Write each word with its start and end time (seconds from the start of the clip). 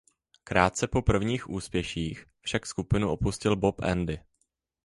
Krátce 0.43 0.87
po 0.87 1.01
prvních 1.01 1.49
úspěších 1.49 2.25
však 2.41 2.65
skupinu 2.65 3.09
opustil 3.11 3.55
Bob 3.55 3.81
Andy. 3.81 4.19